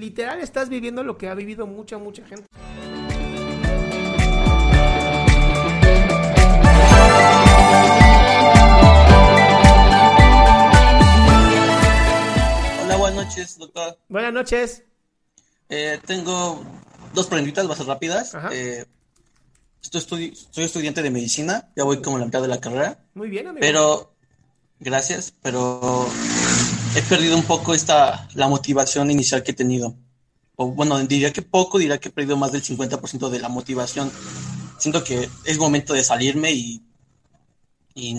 Literal 0.00 0.40
estás 0.40 0.70
viviendo 0.70 1.04
lo 1.04 1.18
que 1.18 1.28
ha 1.28 1.34
vivido 1.34 1.66
mucha, 1.66 1.98
mucha 1.98 2.24
gente. 2.26 2.46
Hola, 12.84 12.96
buenas 12.96 13.24
noches, 13.26 13.58
doctor. 13.58 13.98
Buenas 14.08 14.32
noches. 14.32 14.82
Eh, 15.68 15.98
tengo 16.06 16.64
dos 17.14 17.26
preguntitas, 17.26 17.66
ser 17.76 17.86
rápidas. 17.86 18.34
Eh, 18.52 18.84
estoy 19.82 20.00
estudi- 20.00 20.34
soy 20.50 20.64
estudiante 20.64 21.02
de 21.02 21.10
medicina, 21.10 21.68
ya 21.76 21.84
voy 21.84 22.00
como 22.02 22.18
la 22.18 22.24
mitad 22.24 22.42
de 22.42 22.48
la 22.48 22.60
carrera, 22.60 22.98
Muy 23.14 23.28
bien, 23.28 23.46
amigo. 23.46 23.60
pero 23.60 24.14
gracias, 24.80 25.32
pero 25.42 26.08
he 26.96 27.02
perdido 27.02 27.36
un 27.36 27.44
poco 27.44 27.74
esta 27.74 28.28
la 28.34 28.48
motivación 28.48 29.10
inicial 29.10 29.42
que 29.42 29.52
he 29.52 29.54
tenido. 29.54 29.96
O 30.56 30.68
bueno, 30.68 30.98
diría 31.06 31.32
que 31.32 31.42
poco, 31.42 31.78
diría 31.78 31.98
que 31.98 32.08
he 32.08 32.12
perdido 32.12 32.36
más 32.36 32.52
del 32.52 32.62
50% 32.62 33.30
de 33.30 33.38
la 33.38 33.48
motivación. 33.48 34.10
Siento 34.78 35.04
que 35.04 35.28
es 35.44 35.58
momento 35.58 35.94
de 35.94 36.04
salirme 36.04 36.52
y, 36.52 36.82
y 37.94 38.16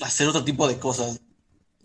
hacer 0.00 0.28
otro 0.28 0.44
tipo 0.44 0.66
de 0.68 0.78
cosas. 0.78 1.20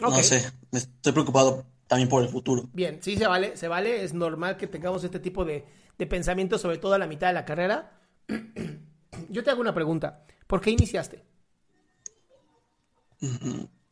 Ok. 0.02 0.10
No 0.10 0.24
sé, 0.24 0.52
me 0.72 0.80
estoy 0.80 1.14
preocupado 1.14 1.66
también 1.88 2.10
por 2.10 2.24
el 2.24 2.30
futuro. 2.30 2.70
Bien, 2.74 3.00
sí 3.02 3.18
se 3.18 3.28
vale, 3.28 3.56
se 3.58 3.68
vale. 3.68 4.04
Es 4.04 4.14
normal 4.14 4.58
que 4.58 4.68
tengamos 4.68 5.04
este 5.04 5.20
tipo 5.20 5.46
de, 5.46 5.66
de 5.98 6.08
pensamientos, 6.08 6.62
sobre 6.62 6.78
todo 6.78 6.94
a 6.94 6.98
la 6.98 7.08
mitad 7.08 7.28
de 7.28 7.34
la 7.34 7.46
carrera. 7.46 8.00
Yo 9.30 9.44
te 9.44 9.50
hago 9.52 9.62
una 9.62 9.74
pregunta. 9.74 10.26
¿Por 10.48 10.62
qué 10.62 10.72
iniciaste? 10.72 11.24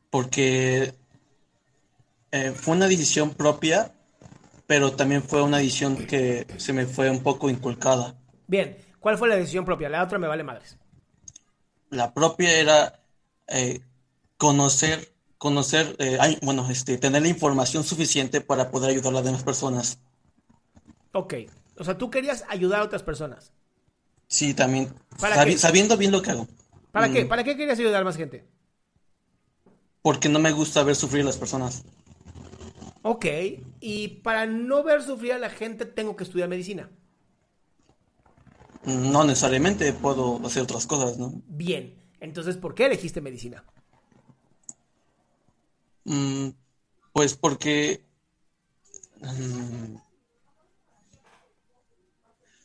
porque 0.10 0.94
eh, 2.34 2.52
fue 2.52 2.76
una 2.76 2.88
decisión 2.88 3.34
propia, 3.34 3.94
pero 4.68 4.92
también 4.94 5.24
fue 5.24 5.42
una 5.42 5.58
decisión 5.60 5.96
que 5.96 6.48
se 6.58 6.74
me 6.74 6.86
fue 6.86 7.10
un 7.10 7.22
poco 7.24 7.50
inculcada. 7.50 8.16
Bien, 8.48 8.78
¿cuál 9.00 9.18
fue 9.18 9.30
la 9.30 9.36
decisión 9.36 9.66
propia? 9.66 9.90
La 9.90 10.04
otra 10.04 10.20
me 10.20 10.28
vale 10.28 10.44
madres. 10.44 10.78
La 11.90 12.14
propia 12.14 12.52
era 12.60 13.00
eh, 13.48 13.82
conocer, 14.38 15.14
conocer, 15.38 15.96
eh, 16.00 16.18
ay, 16.20 16.38
bueno, 16.42 16.70
este, 16.70 16.98
tener 16.98 17.22
la 17.22 17.28
información 17.30 17.84
suficiente 17.84 18.42
para 18.42 18.72
poder 18.72 18.90
ayudar 18.92 19.14
a 19.14 19.16
las 19.18 19.26
demás 19.26 19.44
personas. 19.44 20.00
Ok. 21.14 21.34
O 21.78 21.84
sea, 21.84 21.98
tú 21.98 22.10
querías 22.10 22.46
ayudar 22.50 22.82
a 22.82 22.84
otras 22.84 23.04
personas. 23.04 23.52
Sí, 24.28 24.54
también 24.54 24.94
¿Para 25.20 25.36
sabi- 25.36 25.52
qué? 25.54 25.58
sabiendo 25.58 25.96
bien 25.98 26.12
lo 26.12 26.22
que 26.22 26.32
hago, 26.32 26.48
¿Para 26.92 27.08
Mm. 27.08 27.14
qué? 27.14 27.26
¿Para 27.26 27.44
qué 27.44 27.56
querías 27.58 27.80
ayudar 27.80 28.02
a 28.02 28.06
más 28.06 28.18
gente? 28.18 28.46
porque 30.02 30.30
no 30.30 30.40
me 30.40 30.52
gusta 30.52 30.84
ver 30.84 30.96
sufrir 30.96 31.24
a 31.24 31.26
las 31.26 31.38
personas. 31.38 31.84
Ok. 33.04 33.26
Y 33.82 34.08
para 34.24 34.46
no 34.46 34.84
ver 34.84 35.04
sufrir 35.04 35.34
a 35.34 35.38
la 35.38 35.50
gente, 35.50 35.86
tengo 35.86 36.16
que 36.16 36.24
estudiar 36.24 36.50
medicina. 36.50 36.90
No 38.86 39.24
necesariamente 39.24 39.94
puedo 39.94 40.46
hacer 40.46 40.64
otras 40.64 40.86
cosas, 40.86 41.18
¿no? 41.18 41.34
Bien. 41.48 41.96
Entonces, 42.20 42.58
¿por 42.58 42.76
qué 42.76 42.86
elegiste 42.86 43.22
medicina? 43.22 43.64
Mm, 46.06 46.50
pues 47.14 47.36
porque. 47.36 48.04
mm, 49.22 49.96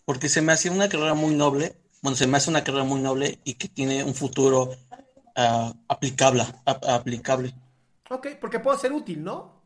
porque 0.04 0.28
se 0.28 0.42
me 0.42 0.52
hacía 0.52 0.72
una 0.72 0.88
carrera 0.88 1.14
muy 1.14 1.34
noble. 1.34 1.76
Bueno, 2.02 2.16
se 2.16 2.26
me 2.26 2.36
hace 2.36 2.50
una 2.50 2.64
carrera 2.64 2.84
muy 2.84 3.00
noble 3.00 3.38
y 3.44 3.54
que 3.54 3.68
tiene 3.68 4.04
un 4.04 4.14
futuro 4.14 4.70
ah, 5.36 5.74
aplicable, 5.88 6.42
ap- 6.64 6.84
aplicable. 6.84 7.54
Ok, 8.10 8.28
porque 8.40 8.60
puedo 8.60 8.78
ser 8.78 8.92
útil, 8.92 9.22
¿no? 9.22 9.57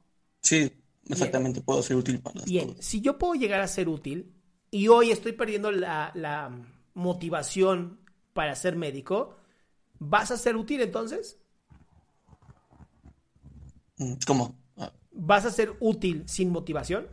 Sí, 0.43 0.73
exactamente, 1.09 1.61
puedo 1.63 1.83
ser 1.83 1.97
útil 1.97 2.21
para 2.21 2.45
Bien, 2.45 2.69
todos. 2.69 2.77
si 2.81 3.01
yo 3.01 3.19
puedo 3.19 3.35
llegar 3.35 3.61
a 3.61 3.69
ser 3.69 3.89
útil 3.89 4.35
y 4.71 4.89
hoy 4.89 5.11
estoy 5.11 5.33
perdiendo 5.33 5.71
la, 5.71 6.11
la 6.15 6.51
motivación 6.95 8.01
para 8.33 8.55
ser 8.57 8.77
médico, 8.77 9.37
¿vas 9.99 10.31
a 10.31 10.37
ser 10.39 10.57
útil 10.57 10.81
entonces? 10.83 11.39
Mm, 13.99 14.15
¿Cómo? 14.27 14.55
Ah, 14.77 14.93
¿Vas 15.13 15.45
a 15.45 15.51
ser 15.51 15.77
útil 15.81 16.25
sin 16.27 16.51
motivación? 16.51 17.07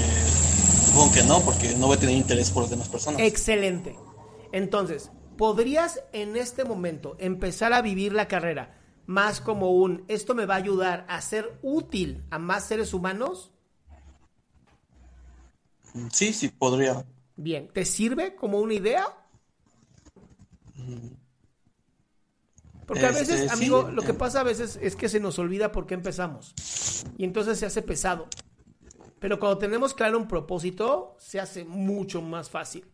supongo 0.88 1.12
que 1.12 1.24
no, 1.24 1.42
porque 1.42 1.76
no 1.78 1.88
voy 1.88 1.98
a 1.98 2.00
tener 2.00 2.16
interés 2.16 2.52
por 2.52 2.64
las 2.64 2.70
demás 2.72 2.88
personas. 2.90 3.22
Excelente. 3.22 3.96
Entonces, 4.58 5.12
¿podrías 5.38 6.04
en 6.14 6.36
este 6.36 6.66
momento 6.66 7.16
empezar 7.20 7.74
a 7.74 7.84
vivir 7.84 8.12
la 8.14 8.28
carrera 8.28 8.82
más 9.06 9.40
como 9.40 9.72
un, 9.72 10.04
esto 10.08 10.34
me 10.34 10.48
va 10.48 10.56
a 10.56 10.58
ayudar 10.58 11.06
a 11.10 11.22
ser 11.22 11.60
útil 11.62 12.26
a 12.32 12.40
más 12.40 12.66
seres 12.68 12.92
humanos? 12.96 13.52
Sí, 16.12 16.34
sí, 16.34 16.50
podría. 16.50 17.06
Bien, 17.36 17.72
¿te 17.72 17.86
sirve 17.86 18.36
como 18.36 18.60
una 18.60 18.74
idea? 18.74 19.06
Porque 22.88 23.06
a 23.06 23.10
Este, 23.10 23.20
veces, 23.36 23.42
sí, 23.42 23.48
amigo, 23.50 23.92
lo 23.92 24.04
que 24.04 24.14
eh. 24.14 24.14
pasa 24.14 24.42
a 24.42 24.44
veces 24.44 24.80
es 24.82 24.96
que 24.96 25.10
se 25.10 25.20
nos 25.20 25.38
olvida 25.40 25.72
por 25.72 25.86
qué 25.86 25.94
empezamos. 25.94 26.56
Y 27.18 27.26
entonces 27.26 27.60
se 27.60 27.66
hace 27.66 27.82
pesado. 27.84 28.28
Pero 29.20 29.40
cuando 29.40 29.60
tenemos 29.60 29.94
claro 29.94 30.18
un 30.18 30.28
propósito, 30.28 31.16
se 31.20 31.40
hace 31.40 31.66
mucho 31.66 32.22
más 32.22 32.50
fácil. 32.50 32.86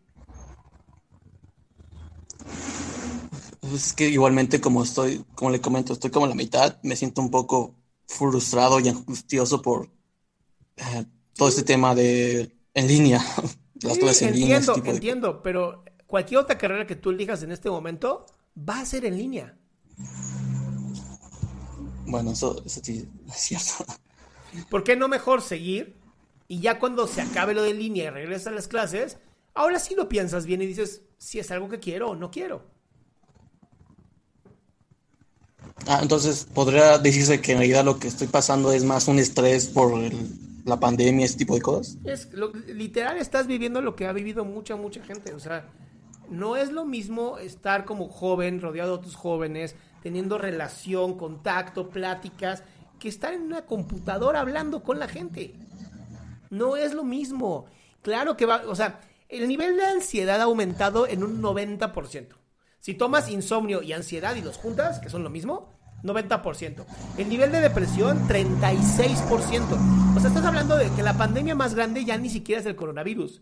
Es 3.72 3.92
que 3.94 4.08
igualmente 4.08 4.60
como 4.60 4.82
estoy, 4.82 5.24
como 5.34 5.50
le 5.50 5.60
comento, 5.60 5.92
estoy 5.92 6.10
como 6.10 6.26
a 6.26 6.28
la 6.28 6.34
mitad, 6.34 6.78
me 6.82 6.96
siento 6.96 7.20
un 7.22 7.30
poco 7.30 7.74
frustrado 8.06 8.78
y 8.80 8.88
angustioso 8.88 9.62
por 9.62 9.90
eh, 10.76 11.06
todo 11.34 11.48
este 11.50 11.64
tema 11.64 11.94
de 11.94 12.56
en 12.74 12.88
línea, 12.88 13.22
las 13.82 13.98
Sí, 13.98 13.98
clases 13.98 14.22
en 14.22 14.34
línea, 14.34 14.60
ese 14.60 14.72
entiendo, 14.72 14.72
tipo 14.72 14.92
de- 14.94 15.02
entiendo, 15.02 15.42
pero 15.42 15.84
cualquier 16.06 16.40
otra 16.40 16.58
carrera 16.58 16.86
que 16.86 16.96
tú 16.96 17.10
elijas 17.10 17.42
en 17.42 17.52
este 17.52 17.70
momento 17.70 18.26
va 18.56 18.80
a 18.80 18.86
ser 18.86 19.04
en 19.04 19.16
línea. 19.18 19.58
Bueno, 22.06 22.32
eso, 22.32 22.62
eso 22.64 22.80
sí 22.82 23.08
es 23.28 23.34
cierto. 23.36 23.84
¿Por 24.68 24.84
qué 24.84 24.96
no 24.96 25.08
mejor 25.08 25.42
seguir 25.42 26.00
y 26.48 26.60
ya 26.60 26.78
cuando 26.78 27.06
se 27.06 27.20
acabe 27.20 27.54
lo 27.54 27.62
de 27.62 27.74
línea 27.74 28.04
y 28.06 28.10
regresas 28.10 28.48
a 28.48 28.50
las 28.52 28.68
clases, 28.68 29.18
ahora 29.54 29.78
sí 29.78 29.94
lo 29.94 30.08
piensas 30.08 30.46
bien 30.46 30.62
y 30.62 30.66
dices 30.66 31.02
si 31.18 31.38
es 31.38 31.50
algo 31.50 31.68
que 31.68 31.80
quiero 31.80 32.10
o 32.10 32.16
no 32.16 32.30
quiero? 32.30 32.64
Ah, 35.86 36.00
entonces 36.02 36.46
podría 36.52 36.98
decirse 36.98 37.40
que 37.40 37.52
en 37.52 37.58
realidad 37.58 37.84
lo 37.84 37.98
que 37.98 38.08
estoy 38.08 38.26
pasando 38.26 38.72
es 38.72 38.84
más 38.84 39.08
un 39.08 39.18
estrés 39.18 39.66
por 39.66 39.92
la 40.64 40.80
pandemia, 40.80 41.26
ese 41.26 41.36
tipo 41.36 41.54
de 41.54 41.60
cosas. 41.60 41.98
Es, 42.04 42.28
literal, 42.66 43.18
estás 43.18 43.46
viviendo 43.46 43.82
lo 43.82 43.94
que 43.94 44.06
ha 44.06 44.12
vivido 44.12 44.44
mucha, 44.44 44.76
mucha 44.76 45.02
gente. 45.02 45.34
O 45.34 45.40
sea, 45.40 45.68
no 46.30 46.56
es 46.56 46.72
lo 46.72 46.84
mismo 46.84 47.38
estar 47.38 47.84
como 47.84 48.08
joven, 48.08 48.60
rodeado 48.60 48.92
de 48.92 48.96
otros 48.96 49.14
jóvenes, 49.14 49.74
teniendo 50.02 50.38
relación, 50.38 51.18
contacto, 51.18 51.90
pláticas, 51.90 52.62
que 52.98 53.08
estar 53.08 53.34
en 53.34 53.42
una 53.42 53.66
computadora 53.66 54.40
hablando 54.40 54.82
con 54.82 54.98
la 54.98 55.08
gente. 55.08 55.54
No 56.50 56.76
es 56.76 56.94
lo 56.94 57.04
mismo. 57.04 57.66
Claro 58.00 58.36
que 58.36 58.46
va, 58.46 58.62
o 58.66 58.74
sea, 58.74 59.00
el 59.28 59.48
nivel 59.48 59.76
de 59.76 59.84
ansiedad 59.84 60.40
ha 60.40 60.44
aumentado 60.44 61.06
en 61.06 61.24
un 61.24 61.42
90%. 61.42 62.28
Si 62.84 62.92
tomas 62.92 63.30
insomnio 63.30 63.80
y 63.80 63.94
ansiedad 63.94 64.36
y 64.36 64.42
los 64.42 64.58
juntas, 64.58 64.98
que 64.98 65.08
son 65.08 65.22
lo 65.22 65.30
mismo, 65.30 65.72
90%. 66.02 66.84
El 67.16 67.30
nivel 67.30 67.50
de 67.50 67.62
depresión, 67.62 68.28
36%. 68.28 70.14
O 70.14 70.20
sea, 70.20 70.28
estás 70.28 70.44
hablando 70.44 70.76
de 70.76 70.90
que 70.90 71.02
la 71.02 71.16
pandemia 71.16 71.54
más 71.54 71.74
grande 71.74 72.04
ya 72.04 72.18
ni 72.18 72.28
siquiera 72.28 72.60
es 72.60 72.66
el 72.66 72.76
coronavirus, 72.76 73.40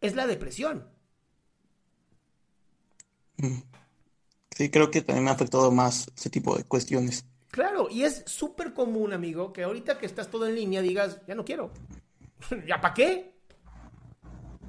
es 0.00 0.14
la 0.14 0.26
depresión. 0.26 0.88
Mm. 3.36 3.58
Sí, 4.56 4.70
creo 4.70 4.90
que 4.90 5.02
también 5.02 5.24
me 5.24 5.30
ha 5.30 5.34
afectado 5.34 5.70
más 5.70 6.10
ese 6.16 6.30
tipo 6.30 6.56
de 6.56 6.64
cuestiones. 6.64 7.26
Claro, 7.50 7.88
y 7.90 8.04
es 8.04 8.22
súper 8.24 8.72
común, 8.72 9.12
amigo, 9.12 9.52
que 9.52 9.62
ahorita 9.62 9.98
que 9.98 10.06
estás 10.06 10.30
todo 10.30 10.46
en 10.46 10.54
línea 10.54 10.80
digas, 10.80 11.20
ya 11.28 11.34
no 11.34 11.44
quiero. 11.44 11.70
¿Ya 12.66 12.80
para 12.80 12.94
qué? 12.94 13.34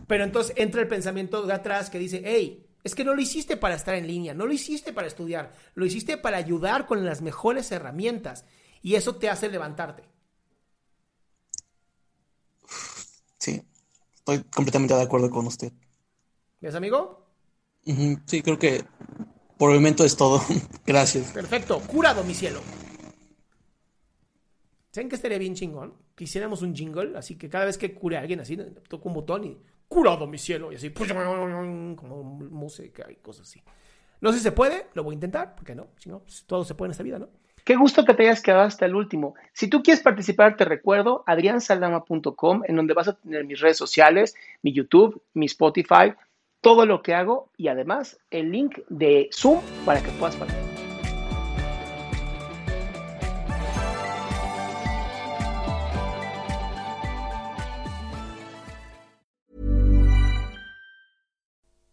Pero 0.05 0.25
entonces 0.25 0.53
entra 0.57 0.81
el 0.81 0.89
pensamiento 0.89 1.43
de 1.43 1.53
atrás 1.53 1.89
que 1.89 1.97
dice, 1.97 2.21
hey, 2.25 2.67
es 2.83 2.95
que 2.95 3.03
no 3.03 3.13
lo 3.13 3.21
hiciste 3.21 3.57
para 3.57 3.75
estar 3.75 3.95
en 3.95 4.07
línea, 4.07 4.33
no 4.33 4.45
lo 4.45 4.53
hiciste 4.53 4.93
para 4.93 5.07
estudiar, 5.07 5.53
lo 5.75 5.85
hiciste 5.85 6.17
para 6.17 6.37
ayudar 6.37 6.87
con 6.87 7.05
las 7.05 7.21
mejores 7.21 7.71
herramientas. 7.71 8.45
Y 8.81 8.95
eso 8.95 9.15
te 9.15 9.29
hace 9.29 9.49
levantarte. 9.49 10.03
Sí, 13.37 13.61
estoy 14.15 14.43
completamente 14.45 14.95
de 14.95 15.01
acuerdo 15.01 15.29
con 15.29 15.45
usted. 15.47 15.71
¿Ves, 16.59 16.75
amigo? 16.75 17.27
Sí, 18.25 18.41
creo 18.41 18.57
que 18.57 18.83
por 19.57 19.71
el 19.71 19.77
momento 19.77 20.03
es 20.03 20.15
todo. 20.15 20.41
Gracias. 20.85 21.31
Perfecto. 21.31 21.79
Curado, 21.81 22.23
mi 22.23 22.33
cielo. 22.33 22.61
¿Saben 24.91 25.09
que 25.09 25.15
estaría 25.15 25.37
bien 25.37 25.55
chingón? 25.55 25.93
Que 26.15 26.25
hiciéramos 26.25 26.61
un 26.61 26.75
jingle, 26.75 27.17
así 27.17 27.37
que 27.37 27.49
cada 27.49 27.65
vez 27.65 27.77
que 27.77 27.93
cure 27.93 28.17
a 28.17 28.21
alguien 28.21 28.41
así, 28.41 28.57
toco 28.87 29.07
un 29.07 29.15
botón 29.15 29.45
y 29.45 29.57
curado 29.91 30.25
mi 30.25 30.37
cielo, 30.37 30.71
y 30.71 30.75
así, 30.75 30.89
como 30.91 32.23
música 32.23 33.11
y 33.11 33.15
cosas 33.15 33.45
así. 33.45 33.61
No 34.21 34.31
sé 34.31 34.37
si 34.37 34.43
se 34.45 34.53
puede, 34.53 34.87
lo 34.93 35.03
voy 35.03 35.13
a 35.13 35.15
intentar, 35.15 35.53
porque 35.53 35.75
no, 35.75 35.87
si 35.97 36.07
no, 36.07 36.19
pues, 36.19 36.45
todo 36.47 36.63
se 36.63 36.75
puede 36.75 36.87
en 36.87 36.91
esta 36.91 37.03
vida, 37.03 37.19
¿no? 37.19 37.27
Qué 37.65 37.75
gusto 37.75 38.05
que 38.05 38.13
te 38.13 38.23
hayas 38.23 38.41
quedado 38.41 38.63
hasta 38.63 38.85
el 38.85 38.95
último. 38.95 39.35
Si 39.51 39.67
tú 39.67 39.83
quieres 39.83 40.01
participar, 40.01 40.55
te 40.55 40.63
recuerdo 40.63 41.25
adriansaldama.com, 41.27 42.63
en 42.65 42.75
donde 42.75 42.93
vas 42.93 43.09
a 43.09 43.17
tener 43.17 43.43
mis 43.43 43.59
redes 43.59 43.77
sociales, 43.77 44.33
mi 44.61 44.71
YouTube, 44.71 45.21
mi 45.33 45.47
Spotify, 45.47 46.13
todo 46.61 46.85
lo 46.85 47.01
que 47.01 47.13
hago 47.13 47.49
y 47.57 47.67
además 47.67 48.17
el 48.29 48.49
link 48.49 48.79
de 48.87 49.29
Zoom 49.33 49.59
para 49.85 50.01
que 50.01 50.09
puedas 50.11 50.37
participar. 50.37 50.70